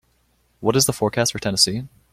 what 0.61 0.75
is 0.75 0.87
the 0.87 0.93
forecast 0.93 1.31
for 1.31 1.37
Tennessee 1.37 1.87